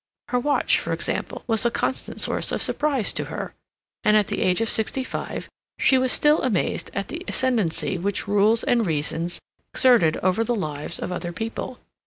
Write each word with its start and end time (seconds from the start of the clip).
Her 0.29 0.39
watch, 0.39 0.79
for 0.79 0.93
example, 0.93 1.43
was 1.45 1.63
a 1.63 1.69
constant 1.69 2.19
source 2.19 2.51
of 2.51 2.63
surprise 2.63 3.13
to 3.13 3.25
her, 3.25 3.53
and 4.03 4.17
at 4.17 4.29
the 4.29 4.41
age 4.41 4.59
of 4.59 4.67
sixty 4.67 5.03
five 5.03 5.47
she 5.77 5.95
was 5.99 6.11
still 6.11 6.41
amazed 6.41 6.89
at 6.95 7.09
the 7.09 7.23
ascendancy 7.27 7.99
which 7.99 8.27
rules 8.27 8.63
and 8.63 8.83
reasons 8.87 9.39
exerted 9.75 10.17
over 10.23 10.43
the 10.43 10.55
lives 10.55 10.97
of 10.97 11.11
other 11.11 11.31
people. 11.31 11.77